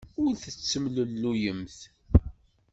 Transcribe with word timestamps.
Ur 0.23 0.31
tettemlelluyemt. 0.41 1.77